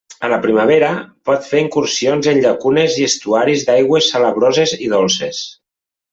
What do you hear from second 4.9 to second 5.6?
dolces.